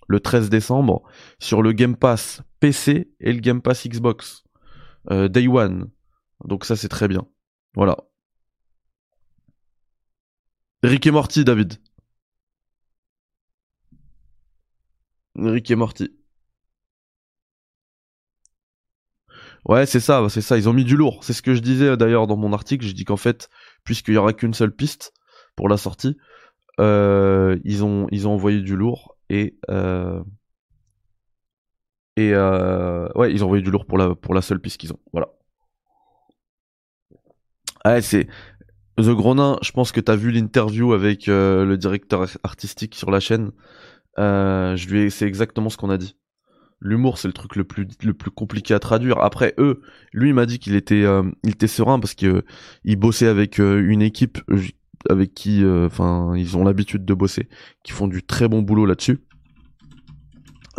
le 0.08 0.20
13 0.20 0.50
décembre 0.50 1.04
sur 1.40 1.62
le 1.62 1.74
Game 1.74 1.96
Pass 1.96 2.42
PC 2.60 3.12
et 3.20 3.34
le 3.34 3.40
Game 3.40 3.62
Pass 3.62 3.88
Xbox. 3.88 4.44
Euh, 5.12 5.28
Day 5.28 5.48
One. 5.48 5.90
Donc 6.46 6.66
ça 6.66 6.76
c'est 6.76 6.90
très 6.90 7.08
bien. 7.08 7.26
Voilà. 7.76 7.98
Rick 10.84 11.06
et 11.08 11.12
Morty, 11.12 11.44
David. 11.44 11.80
Rick 15.36 15.72
et 15.72 15.76
Morty. 15.76 16.10
Ouais, 19.66 19.86
c'est 19.86 20.00
ça, 20.00 20.26
c'est 20.30 20.42
ça. 20.42 20.58
Ils 20.58 20.70
ont 20.70 20.74
mis 20.74 20.86
du 20.86 20.96
lourd. 20.96 21.24
C'est 21.24 21.34
ce 21.34 21.42
que 21.42 21.54
je 21.54 21.60
disais 21.62 21.98
d'ailleurs 21.98 22.28
dans 22.28 22.38
mon 22.38 22.54
article. 22.54 22.86
Je 22.86 22.94
dis 22.94 23.04
qu'en 23.06 23.18
fait, 23.18 23.50
puisqu'il 23.84 24.14
y 24.14 24.18
aura 24.18 24.34
qu'une 24.34 24.54
seule 24.54 24.72
piste 24.76 25.14
pour 25.56 25.68
la 25.70 25.78
sortie, 25.78 26.18
euh, 26.80 27.58
ils 27.64 27.84
ont 27.84 28.08
envoyé 28.26 28.62
du 28.62 28.76
lourd 28.76 29.18
et 29.30 29.58
euh, 29.70 30.24
et 32.16 32.34
euh, 32.34 33.08
ouais, 33.16 33.32
ils 33.32 33.44
ont 33.44 33.48
envoyé 33.48 33.64
du 33.64 33.72
lourd 33.72 33.86
pour 33.86 33.98
la 33.98 34.16
pour 34.16 34.34
la 34.34 34.42
seule 34.42 34.60
piste 34.60 34.78
qu'ils 34.80 34.94
ont. 34.94 35.00
Voilà. 35.14 35.28
Ouais, 37.86 38.02
c'est 38.02 38.28
The 38.98 39.10
Gronin. 39.10 39.58
Je 39.62 39.72
pense 39.72 39.92
que 39.92 40.02
t'as 40.02 40.16
vu 40.16 40.32
l'interview 40.32 40.94
avec 40.94 41.28
le 41.28 41.76
directeur 41.76 42.26
artistique 42.44 42.96
sur 42.96 43.12
la 43.12 43.20
chaîne. 43.20 43.52
je 44.18 44.88
lui 44.90 45.12
c'est 45.12 45.28
exactement 45.28 45.70
ce 45.70 45.78
qu'on 45.78 45.90
a 45.90 45.98
dit 45.98 46.16
l'humour 46.80 47.18
c'est 47.18 47.28
le 47.28 47.34
truc 47.34 47.56
le 47.56 47.64
plus 47.64 47.88
le 48.04 48.14
plus 48.14 48.32
compliqué 48.32 48.74
à 48.74 48.80
traduire. 48.80 49.20
Après 49.20 49.54
eux, 49.58 49.82
lui 50.14 50.30
il 50.30 50.34
m'a 50.34 50.46
dit 50.46 50.60
qu'il 50.60 50.76
était 50.76 51.04
euh, 51.04 51.24
il 51.44 51.52
était 51.52 51.68
serein 51.68 52.00
parce 52.00 52.14
que 52.14 52.44
il 52.84 52.98
bossait 52.98 53.28
avec 53.28 53.60
euh, 53.60 53.84
une 53.88 54.02
équipe 54.02 54.40
euh, 54.50 54.62
avec 55.10 55.34
qui 55.34 55.64
enfin 55.66 56.34
ils 56.36 56.58
ont 56.58 56.64
l'habitude 56.64 57.06
de 57.06 57.14
bosser, 57.14 57.50
qui 57.84 57.92
font 57.92 58.08
du 58.08 58.24
très 58.24 58.48
bon 58.48 58.62
boulot 58.62 58.86
là-dessus. 58.86 59.24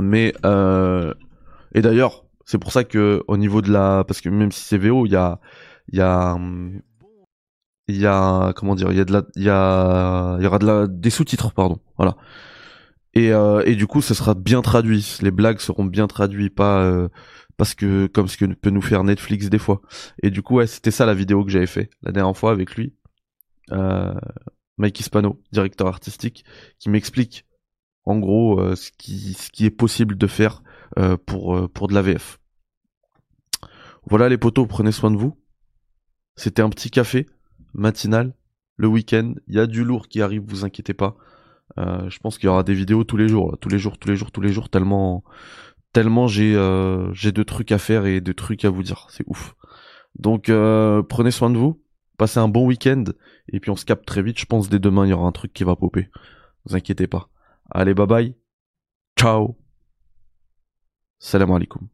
Mais 0.00 0.32
et 1.74 1.82
d'ailleurs, 1.82 2.24
c'est 2.44 2.58
pour 2.58 2.72
ça 2.72 2.84
que 2.84 3.22
au 3.28 3.36
niveau 3.36 3.62
de 3.62 3.72
la 3.72 4.04
parce 4.06 4.20
que 4.20 4.28
même 4.28 4.52
si 4.52 4.62
c'est 4.64 4.78
VO, 4.78 5.06
il 5.06 5.12
y 5.12 5.16
a 5.16 5.40
il 5.90 5.98
y 5.98 6.02
a 6.02 6.36
il 7.88 7.98
y 7.98 8.06
a 8.06 8.52
comment 8.54 8.74
dire, 8.74 8.90
il 8.90 8.98
y 8.98 9.00
a 9.00 9.04
de 9.04 9.12
la 9.12 9.22
il 9.34 9.42
y 9.42 9.50
a 9.50 10.36
il 10.38 10.44
y 10.44 10.46
aura 10.46 10.58
de 10.58 10.66
la 10.66 10.86
des 10.86 11.10
sous-titres 11.10 11.52
pardon. 11.52 11.78
Voilà. 11.96 12.16
Et, 13.14 13.32
euh, 13.32 13.62
et 13.64 13.74
du 13.74 13.86
coup, 13.86 14.00
ce 14.02 14.14
sera 14.14 14.34
bien 14.34 14.62
traduit. 14.62 15.18
Les 15.22 15.30
blagues 15.30 15.58
seront 15.58 15.84
bien 15.84 16.06
traduites, 16.06 16.54
pas 16.54 16.82
euh, 16.82 17.08
parce 17.56 17.74
que 17.74 18.06
comme 18.06 18.28
ce 18.28 18.36
que 18.36 18.44
peut 18.44 18.70
nous 18.70 18.82
faire 18.82 19.02
Netflix 19.02 19.48
des 19.48 19.58
fois. 19.58 19.80
Et 20.22 20.30
du 20.30 20.42
coup, 20.42 20.56
ouais, 20.56 20.66
c'était 20.66 20.90
ça 20.90 21.06
la 21.06 21.14
vidéo 21.14 21.44
que 21.44 21.50
j'avais 21.50 21.66
fait 21.66 21.90
la 22.02 22.12
dernière 22.12 22.36
fois 22.36 22.52
avec 22.52 22.76
lui, 22.76 22.94
euh, 23.72 24.14
Mike 24.76 25.00
Hispano, 25.00 25.42
directeur 25.52 25.88
artistique, 25.88 26.44
qui 26.78 26.90
m'explique 26.90 27.44
en 28.04 28.18
gros 28.18 28.60
euh, 28.60 28.76
ce 28.76 28.90
qui 28.96 29.34
ce 29.34 29.50
qui 29.50 29.66
est 29.66 29.70
possible 29.70 30.16
de 30.16 30.26
faire 30.26 30.62
pour 31.26 31.70
pour 31.72 31.88
de 31.88 31.94
la 31.94 32.02
VF. 32.02 32.38
Voilà 34.06 34.28
les 34.28 34.38
potos, 34.38 34.66
prenez 34.66 34.92
soin 34.92 35.10
de 35.10 35.16
vous. 35.16 35.36
C'était 36.36 36.62
un 36.62 36.70
petit 36.70 36.90
café 36.90 37.26
matinal 37.78 38.34
le 38.76 38.88
week-end. 38.88 39.34
Il 39.46 39.54
y 39.54 39.60
a 39.60 39.66
du 39.66 39.84
lourd 39.84 40.08
qui 40.08 40.20
arrive, 40.20 40.42
vous 40.46 40.64
inquiétez 40.64 40.94
pas. 40.94 41.16
Euh, 41.76 42.08
je 42.08 42.18
pense 42.18 42.38
qu'il 42.38 42.46
y 42.46 42.50
aura 42.50 42.62
des 42.62 42.74
vidéos 42.74 43.04
tous 43.04 43.16
les 43.16 43.28
jours, 43.28 43.56
tous 43.60 43.68
les 43.68 43.78
jours, 43.78 43.98
tous 43.98 44.08
les 44.08 44.16
jours, 44.16 44.30
tous 44.32 44.40
les 44.40 44.52
jours, 44.52 44.68
tellement, 44.70 45.24
tellement 45.92 46.26
j'ai 46.26 46.54
euh, 46.56 47.12
de 47.12 47.42
trucs 47.42 47.72
à 47.72 47.78
faire 47.78 48.06
et 48.06 48.20
de 48.20 48.32
trucs 48.32 48.64
à 48.64 48.70
vous 48.70 48.82
dire, 48.82 49.06
c'est 49.10 49.24
ouf. 49.26 49.54
Donc 50.18 50.48
euh, 50.48 51.02
prenez 51.02 51.30
soin 51.30 51.50
de 51.50 51.58
vous, 51.58 51.80
passez 52.16 52.38
un 52.40 52.48
bon 52.48 52.66
week-end 52.66 53.04
et 53.52 53.60
puis 53.60 53.70
on 53.70 53.76
se 53.76 53.84
capte 53.84 54.06
très 54.06 54.22
vite. 54.22 54.38
Je 54.38 54.46
pense 54.46 54.68
dès 54.68 54.78
demain 54.78 55.06
il 55.06 55.10
y 55.10 55.12
aura 55.12 55.26
un 55.26 55.32
truc 55.32 55.52
qui 55.52 55.64
va 55.64 55.76
popper. 55.76 56.08
Vous 56.64 56.74
inquiétez 56.74 57.06
pas. 57.06 57.28
Allez 57.70 57.94
bye 57.94 58.06
bye, 58.06 58.34
ciao, 59.18 59.56
salam 61.18 61.52
alaikum. 61.52 61.88